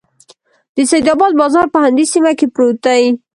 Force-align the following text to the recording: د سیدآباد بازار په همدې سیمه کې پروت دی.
د 0.75 0.77
سیدآباد 0.91 1.33
بازار 1.41 1.65
په 1.73 1.77
همدې 1.83 2.05
سیمه 2.13 2.31
کې 2.39 2.47
پروت 2.53 2.77
دی. 2.85 3.03